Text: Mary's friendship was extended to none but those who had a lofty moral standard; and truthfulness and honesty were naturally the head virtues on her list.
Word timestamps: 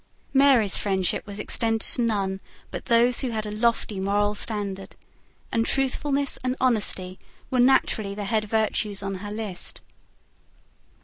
Mary's 0.33 0.75
friendship 0.75 1.27
was 1.27 1.37
extended 1.37 1.81
to 1.85 2.01
none 2.01 2.39
but 2.71 2.85
those 2.85 3.19
who 3.21 3.29
had 3.29 3.45
a 3.45 3.51
lofty 3.51 3.99
moral 3.99 4.33
standard; 4.33 4.95
and 5.51 5.67
truthfulness 5.67 6.39
and 6.43 6.55
honesty 6.59 7.19
were 7.51 7.59
naturally 7.59 8.15
the 8.15 8.25
head 8.25 8.45
virtues 8.45 9.03
on 9.03 9.17
her 9.21 9.29
list. 9.29 9.81